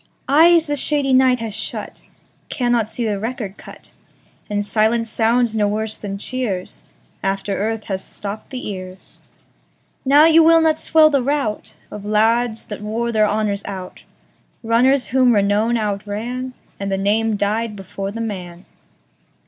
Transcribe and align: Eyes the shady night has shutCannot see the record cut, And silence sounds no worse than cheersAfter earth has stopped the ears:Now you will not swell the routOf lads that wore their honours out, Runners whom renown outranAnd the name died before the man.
Eyes 0.27 0.65
the 0.65 0.75
shady 0.75 1.13
night 1.13 1.39
has 1.41 1.53
shutCannot 1.53 2.89
see 2.89 3.05
the 3.05 3.19
record 3.19 3.55
cut, 3.57 3.91
And 4.49 4.65
silence 4.65 5.11
sounds 5.11 5.55
no 5.55 5.67
worse 5.67 5.95
than 5.99 6.17
cheersAfter 6.17 6.83
earth 7.49 7.83
has 7.83 8.03
stopped 8.03 8.49
the 8.49 8.67
ears:Now 8.69 10.25
you 10.25 10.41
will 10.41 10.59
not 10.59 10.79
swell 10.79 11.11
the 11.11 11.21
routOf 11.21 11.75
lads 12.01 12.65
that 12.65 12.81
wore 12.81 13.11
their 13.11 13.27
honours 13.27 13.61
out, 13.65 14.01
Runners 14.63 15.09
whom 15.09 15.35
renown 15.35 15.75
outranAnd 15.75 16.53
the 16.79 16.97
name 16.97 17.35
died 17.35 17.75
before 17.75 18.09
the 18.09 18.21
man. 18.21 18.65